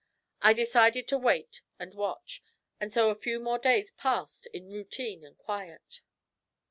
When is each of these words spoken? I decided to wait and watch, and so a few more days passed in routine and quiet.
I 0.41 0.53
decided 0.53 1.07
to 1.09 1.17
wait 1.19 1.61
and 1.77 1.93
watch, 1.93 2.41
and 2.79 2.91
so 2.91 3.11
a 3.11 3.15
few 3.15 3.39
more 3.39 3.59
days 3.59 3.91
passed 3.91 4.47
in 4.47 4.67
routine 4.67 5.23
and 5.23 5.37
quiet. 5.37 6.01